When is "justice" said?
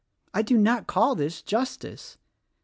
1.43-2.17